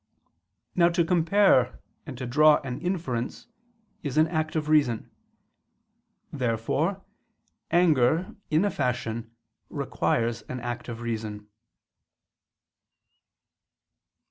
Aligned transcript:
Now 0.73 0.89
to 0.89 1.05
compare 1.05 1.79
and 2.07 2.17
to 2.17 2.25
draw 2.25 2.59
an 2.63 2.79
inference 2.81 3.45
is 4.01 4.17
an 4.17 4.27
act 4.29 4.55
of 4.55 4.67
reason. 4.67 5.11
Therefore 6.33 7.05
anger, 7.69 8.35
in 8.49 8.65
a 8.65 8.71
fashion, 8.71 9.29
requires 9.69 10.41
an 10.49 10.59
act 10.59 10.89
of 10.89 11.01
reason. 11.01 11.49